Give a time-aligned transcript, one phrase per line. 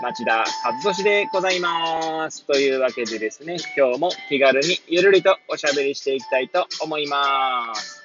[0.00, 2.44] 町田和俊でございます。
[2.46, 8.02] というわけでですね、今日も気軽にゆるりとおしゃべりしていきたいと思います。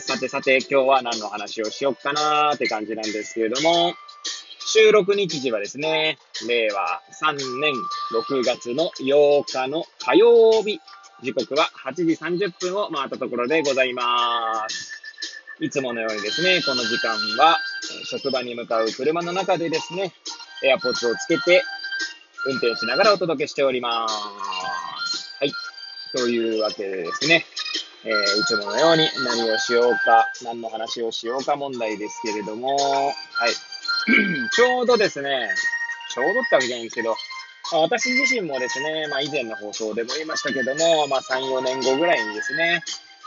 [0.00, 3.94] さてさて、今日は何の話をしよっかなーって感じなんですけれども、
[4.60, 7.74] 収録日時はですね、令和3年
[8.12, 10.80] 6月の8日の火曜日、
[11.22, 15.00] 時刻は8時30分を回ったところでございます。
[15.60, 17.58] いつものようにですね、この時間は、
[18.06, 20.14] 職場に向かう車の中でですね、
[20.62, 21.62] エアポッツをつけて、
[22.46, 25.34] 運転しながらお届けしております。
[25.38, 25.52] はい。
[26.12, 27.44] というわけでですね、
[28.04, 33.12] えー、いつものように何をしようか、何の話をしようか問題ですけれども、は
[33.48, 33.52] い。
[34.52, 35.48] ちょうどですね、
[36.14, 37.14] ちょうどってわけじゃないんですけど、
[37.72, 42.82] 私自身もですね、まあ以前の放送でも言いましたけども、まあ3、4年後ぐらいにですね、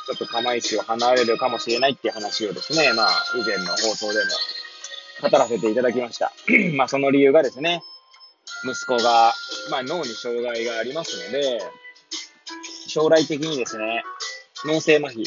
[0.06, 4.32] ちょっと釜石を離れるかもしれないっていう話をですね、まあ、以前の放送でも
[5.30, 6.32] 語らせていただきました。
[6.76, 7.82] まあ、その理由がですね、
[8.66, 9.34] 息子が、
[9.72, 11.62] まあ、脳に障害がありますので、
[12.88, 14.04] 将来的にですね、
[14.66, 15.24] 脳性麻痺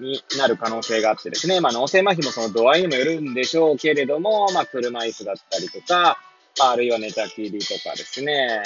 [0.00, 6.18] になる可能性があってですね、まあ、脳性麻痺もその度合いにもよるんでしょうけれども、まあ、車椅子だったりとか、
[6.60, 8.62] あ、あるいは寝たきりとかですね、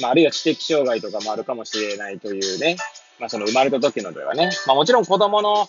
[0.00, 2.76] まあ、あるいは知的障害とかもあるかもしれないというね、
[3.18, 5.68] まあその生まれた時のではね、まあもちろん子供の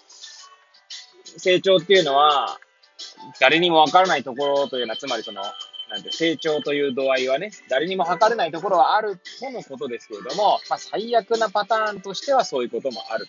[1.38, 2.60] 成長っていうのは、
[3.40, 5.42] 誰にもわからないところというのは、つまりその、
[5.90, 13.28] なんて、成長という度合いはね、誰にも測れないところはあるとのことですけれども、まあ最悪なパターンとしてはそういうこともある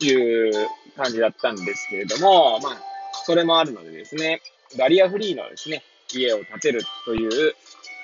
[0.00, 2.78] という感じだったんですけれども、まあ、
[3.24, 4.40] それもあるのでですね、
[4.78, 5.82] バリアフリーのですね、
[6.12, 7.54] 家を建てるという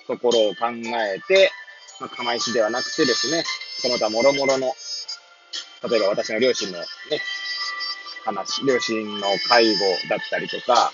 [0.06, 1.50] ところを考えて、
[2.00, 3.44] まあ、釜石ではなくてですね、
[3.80, 4.74] その他諸々の
[5.88, 6.86] 例えば私の両親のね、
[8.32, 10.92] 話、両親の介護だったりとか、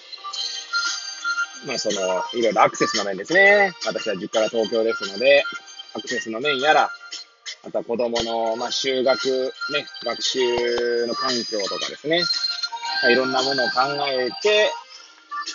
[1.67, 3.72] まあその、いろいろアクセスの面ですね。
[3.87, 5.45] 私は実家が東京ですので、
[5.95, 6.91] アクセスの面やら、
[7.67, 12.21] あとは子供の、まあ、就学、ね、学習の環境とかですね。
[13.03, 14.71] まあ、いろんなものを考えて、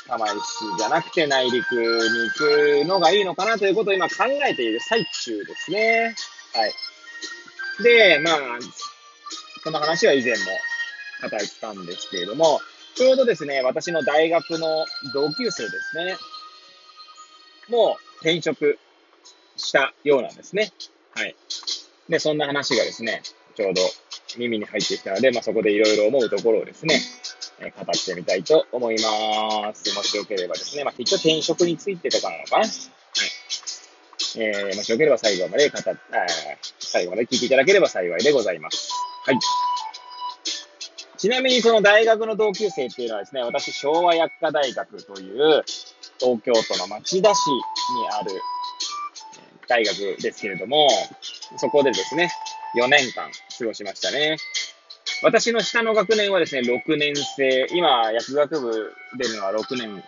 [0.08, 0.38] 釜石
[0.78, 6.16] じゃなくて内陸に行くのがいいのかなということを今考えている最中ですね。
[6.54, 7.84] はい。
[7.84, 8.38] で、まあ、
[9.64, 10.38] その話は以前も
[11.22, 12.62] 語ったんですけれども、
[12.96, 16.18] ちょうどですね、私の大学の同級生ですね、
[17.69, 18.78] もう転職
[19.57, 20.72] したようなんですね。
[21.16, 21.35] はい。
[22.07, 23.22] で、そんな話がですね、
[23.56, 23.81] ちょうど
[24.38, 27.02] 耳に入ってきたので、まあ、そこでいろいろ思うところをですね、
[27.59, 29.94] え語ってみたいと思います。
[29.96, 32.66] もしよければですね、まあ、きっと転職についてとかなのかな。
[32.66, 32.69] はい。
[34.38, 35.81] えー、もしよければ最後まで語っ、
[36.80, 38.91] 最後まで聞いていただければ幸いでございます。
[39.25, 39.40] はい。
[41.19, 45.63] ちなみにその大学の同級生っていうのはですね、私、昭和薬科大学という
[46.18, 48.31] 東京都の町田市にある
[49.68, 50.88] 大学ですけれども、
[51.57, 52.31] そこでですね、
[52.78, 54.38] 4年間過ごしましたね。
[55.22, 60.01] 私の下の学年はですね、6年生、今、薬学部出るのは6年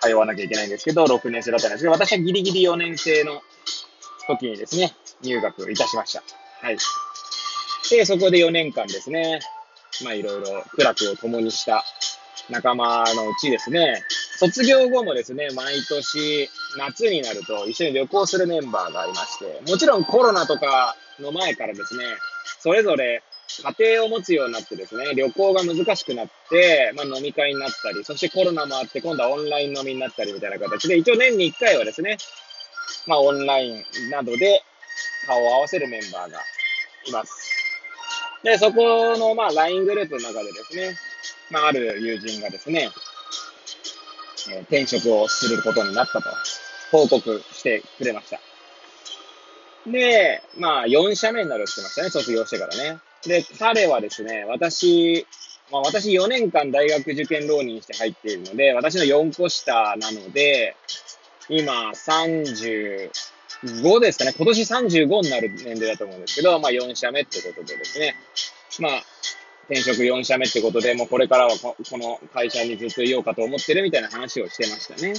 [0.00, 3.42] 通わなきゃいけないんですけど、6年生だったんですけど、私はギリギリ4年生の
[4.26, 6.22] 時にですね、入学いたしました。
[6.62, 6.78] はい。
[7.90, 9.40] で、そこで4年間ですね、
[10.04, 11.84] まあいろいろ苦楽を共にした
[12.48, 14.02] 仲間のうちですね、
[14.38, 22.04] 卒業後もですね、毎年夏になると一緒に旅行するメンバーがいまして、もちろんコロナとかの前からですね、
[22.60, 23.22] それぞれ
[23.78, 32.16] 家庭を持つようになってですね、旅行が難しくなって、まあ飲み会になったり、そしてコロナもあって今度はオンライン飲みになったりみたいな形で、一応年に1回はですね、
[33.06, 34.62] まあオンラインなどで
[35.26, 36.38] 顔を合わせるメンバーが
[37.06, 37.49] います。
[38.42, 40.96] で、そこの、まあ、LINE グループの中でですね、
[41.50, 42.90] まあ、ある友人がですね、
[44.50, 46.30] えー、転職をすることになったと
[46.90, 48.40] 報告してくれました。
[49.86, 52.98] で、まあ、4社目になるって言ってましたね、卒業してからね。
[53.24, 55.26] で、彼はですね、私、
[55.70, 60.76] まあ、私4年間大学受験浪人して入っているので、私の4個下なので、
[61.48, 63.10] 今30、
[63.64, 68.16] 5ですかね、今年35になる年齢だと思うんですけど、まあ4社目ってことでですね、
[68.80, 69.02] まあ、
[69.68, 75.14] 転職4社目ってことで、もうこれからはこの会社にずっといようかと思ってるみたいな話をしてましたね。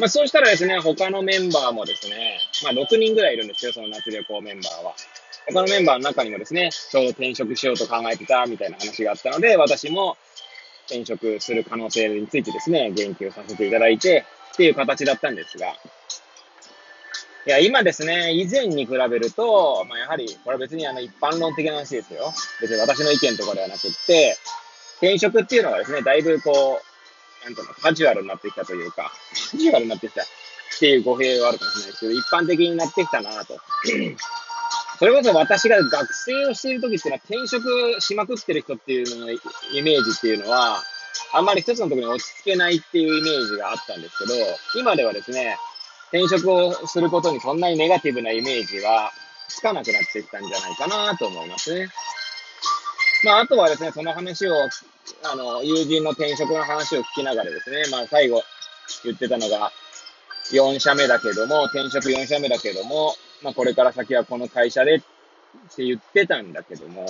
[0.00, 4.94] まあ、そうしたらですね、他のメンバーもですね、まあ、6人ぐらいいるんですよ、その夏旅行メンバーは。
[5.46, 10.16] 他のメンバーの中にもですね、ちょうど転職しようと考えてたみたいな話があったので、私も
[10.86, 15.76] 転職する可能性についてですね、言及させていただいて、っていう形だったんですが、
[17.46, 22.32] いや、今ですね、以前に比べると、まあ、やはり、これは別にあの一般論的な話ですよ。
[22.60, 24.38] 別に私の意見とかではなくって、
[24.96, 26.80] 転職っていうのがですね、だいぶこ
[27.42, 29.12] う、なんていうの、カジュアルになってきたというか、
[29.50, 30.26] カジュアルになってきたっ
[30.78, 33.58] ていう語弊はあるかもしれないですけど、一般的になってきたなと。
[34.98, 39.38] それこそ私が学生をしている時っていうのは転職しまくってる人っていうののイ
[39.82, 40.82] メージっていうのは、
[41.34, 44.34] あんまり一つのところに落ち着けないっていうイメージがあったんですけど、
[44.80, 45.58] 今ではですね、
[46.12, 49.10] 転職をすることにそんなにネガティブなイメージは
[49.48, 51.88] つかなくなってきたんじゃないかなと思いますね。
[53.24, 54.52] まあ、あとはですね、その話を、
[55.22, 58.42] あの、友人の転職の話を聞きながらですね、まあ、最後
[59.04, 59.72] 言ってたのが、
[60.52, 65.00] 4社目だけども、転職4社目だけども、まあ、これから先はこの会社でっ
[65.74, 67.06] て言ってたんだけども、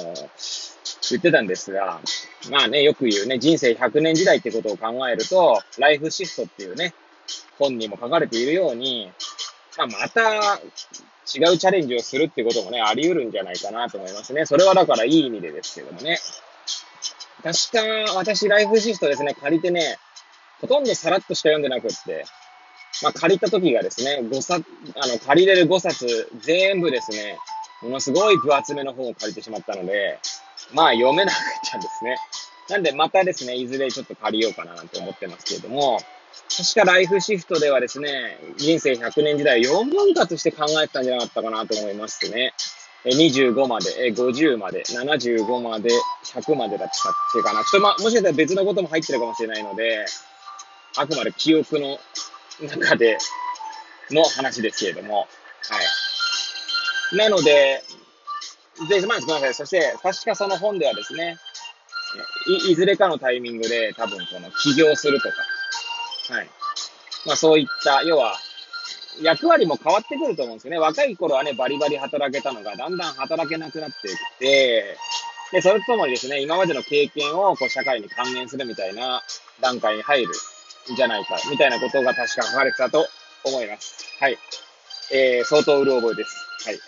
[1.10, 2.00] 言ってたんですが、
[2.50, 6.94] まあね、よく言うね、人生100年時代ってことを考えると、ライフシフトっていうね、
[7.58, 9.10] 本にも書かれているように、
[9.76, 14.46] まあ、また違うチャレンジをするってこともね、あり得るんじゃないかなと思いますね。
[14.46, 16.18] それはだからいい意味でですけどもね。
[17.42, 19.98] 確か、私、ライフシフトですね、借りてね、
[20.60, 22.24] ほとんどさらっとしか読んでなくって、
[23.02, 24.64] まあ、借りた時がですね、5冊、
[24.96, 27.38] あの、借りれる5冊、全部ですね、
[27.82, 30.18] ものすごい分厚めの本を借りてしまったので、
[30.72, 32.16] まあ、読めなくなっちゃうんですね。
[32.70, 36.00] なんで、またですね、いずれちょっと借りようかななんて思ってますけれども、
[36.56, 42.52] 確かライフシフトではですね、人生100年時代4分割して考えてたんじゃなかったかなと思いますね。
[43.04, 45.90] 25まで、50まで、75まで、
[46.24, 47.62] 100までだったっていうかな。
[47.64, 50.06] ちょっとま、もしかしたら別のことも入ってるかもしれないので、
[50.96, 51.98] あくまで記憶の
[52.62, 53.18] 中で
[54.10, 55.26] の話ですけれども、は
[57.12, 57.16] い。
[57.16, 57.82] なので、
[58.88, 59.54] で、まずごめんなさい。
[59.54, 61.36] そして、確かその本ではですね、
[62.68, 65.34] いいずれかのタイミングで多分この起業するとか、
[66.30, 66.50] はい。
[67.26, 68.36] まあそういった、要は、
[69.22, 70.78] 役割も変わってくると思うんですよね。
[70.78, 74.96] 若い頃はね、バリバリ働けたのが、だんだん働けなくなってきて、
[75.52, 79.22] で、それとともにですね、今までの経験をこう社会に還元するみたいな
[79.60, 80.32] 段階に入る
[80.92, 83.06] んじゃないか、みたいなことが確か書かれてたと
[83.44, 84.04] 思います。
[84.20, 84.38] はい。
[85.12, 86.66] えー、相当うる覚えです。
[86.66, 86.78] はい。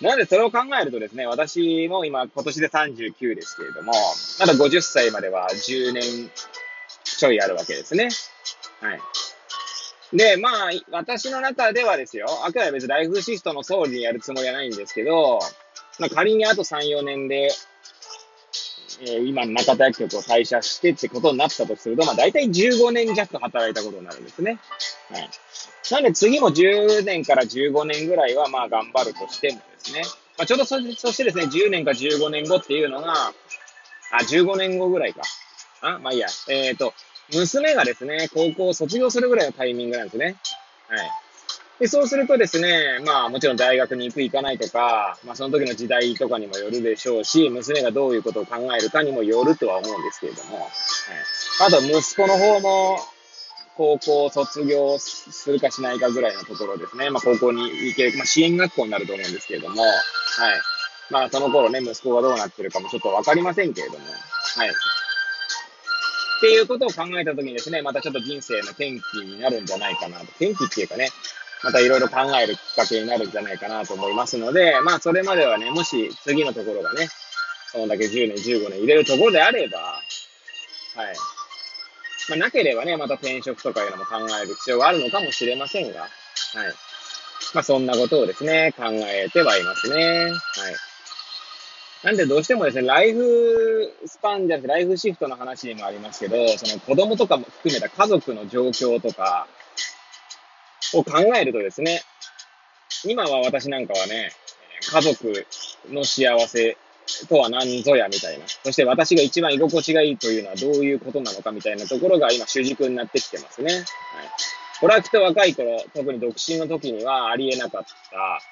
[0.00, 3.92] なので、それを考えるとですね、私も今、今年で39ですけれども、
[4.38, 6.30] まだ50歳までは10年
[7.16, 8.08] ちょいあるわけですね。
[8.80, 9.00] はい。
[10.16, 10.52] で、まあ、
[10.90, 15.40] 私の中ではですよ、あくまで別にライフシフトの総理にやるつもりはないんですけど、
[15.98, 17.50] まあ、仮にあと3、4年で、
[19.00, 24.58] えー、今の中田薬局を退社してってことになったとすると、まあ大体15年弱働いたことになるんですね。
[25.10, 25.30] はい。
[25.90, 30.02] なんで次も10年から15年ぐらいはまあ頑張るとしてもですね、
[30.38, 33.32] まあちょうどそそしてですね、10年か15年後っていうのが、あ、
[34.22, 35.20] 15年後ぐらいか。
[35.94, 36.28] あ、まあいいや。
[36.48, 36.94] えっ、ー、と、
[37.32, 40.36] 娘がですね、高校を卒業するぐらいのタイミングなんですね。
[40.88, 41.10] はい。
[41.78, 50.68] で、そうするとですね、まあもちろん大学に行く行かないとか、まあその時の時代とかにもよるでしょうし、娘がどういうことを考えるかにもよるとは思うんですけれども、はい。
[51.66, 52.98] あと息子の方も、
[53.76, 57.10] 高校を卒業するかしないかぐらいのところですね。
[57.10, 59.92] まあ高校に行ける、まあ支援学校になると思うんですけれども、はい。
[61.10, 64.72] まあその頃ね、息子がどうなってるかもちょっとわかりませんけれども、はい。
[66.36, 70.24] っていうことを考えたときにですね、またちょっと人生の転機になるんじゃないかなと。
[70.24, 71.08] 転機っていうかね、
[71.62, 77.08] またいろいろ考えるきっかけになるんじゃないかなと思いますので、まあそれまではね、もし次のところがね、
[77.72, 80.00] そのだけ10年、15年入れるところであれば、はい。
[82.28, 86.10] まあなければね、また転職とかいうのも考える必要があるのかもしれませんが、はい。
[87.54, 90.04] まあそんなことをですね、考えてはいますね。
[90.04, 90.32] はい。
[92.02, 99.48] なんでどうしてもですね、ライフスパンじゃなくてライフシフトの話にもありますけど、その子供とかも含めた家族の状況とか
[100.94, 102.02] を考えるとですね、
[103.04, 104.30] 今は私なんかはね、
[104.92, 105.46] 家族
[105.90, 106.76] の幸せ
[107.28, 108.44] とは何ぞやみたいな。
[108.46, 113.72] そして私が一番居心地がいいというのはどういうことなのかみたいなところが今主軸になってきてますね。
[113.72, 113.84] はい。
[114.80, 118.42] これはきっと若い頃、特に独身の時にはありえなかった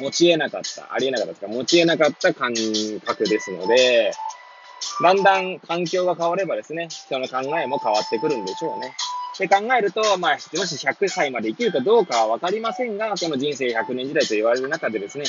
[0.00, 2.52] 持ち得なかった、ありえなかったですか、持ち得なかった感
[3.04, 4.12] 覚ですので、
[5.02, 8.94] だんだん環境が変わればですね、人の考えも変わってくるんでしょうね。
[9.38, 15.24] で考えると、まあ、もし100歳まで生きるかどうかはわかりませんが、この人生100年時代と言われる中でですね、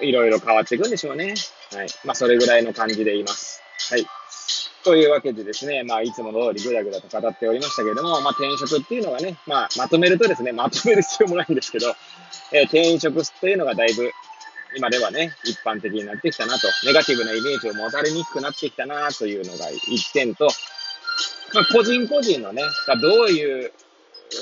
[0.00, 1.34] いろいろ変わっていくんでしょうね。
[1.72, 1.88] はい。
[2.04, 3.62] まあ、それぐらいの感じでいます。
[3.90, 4.06] はい。
[4.84, 11.94] というわけでですね、まあ、いつもの通りぐだぐだと語っておりましたけれども、まあ、転職っていうのがね、まあ、まとめるとですね、まとめる必要もないんですけど、
[12.52, 14.10] えー、転職っていうのがだいぶ、
[14.76, 20.48] 今ではね、一般的になってきたなと、ネガティブなイメージを持たれにくくなってきたなというのが一点と、
[21.54, 23.72] まあ、個人個人のね、がどういう、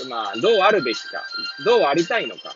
[0.09, 1.23] まあ、どうあるべきか、
[1.65, 2.55] どうありたいのか、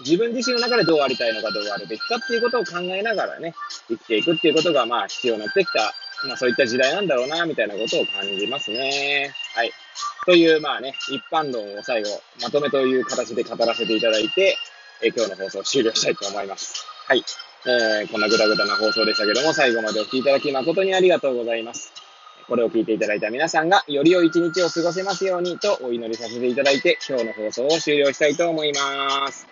[0.00, 3.54] 自分自身の中でどうありたいのか、どうあるべきかっていうことを考えながらね、
[3.88, 5.92] 生きていくっていうことが、まあ、必要になってきた、
[6.26, 9.32] まあ、そういった時代なんだろうな、みたいなことを感じますね。
[9.54, 9.72] はい。
[10.26, 12.08] という、まあね、一般論を最後、
[12.42, 14.56] まとめという形で語らせていただいて、
[15.02, 16.84] え今日の放送を終了したいと思います。
[17.06, 17.24] はい。
[17.66, 21.92] えー、こんなぐだぐだな放送でしたけども、最後までお聴きいただき誠にありがとうございます。
[22.48, 29.46] これを聞いていただいた皆さんが、より良い一日を過ごせますようにとお祈りさせていただいて、今日の放送を終了したいと思います。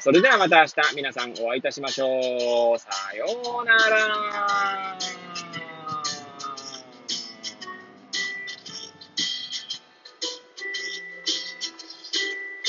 [0.00, 2.78] それではまた明日皆さんお会いいたしましょう。
[2.78, 3.26] さよ
[3.62, 5.19] うなら。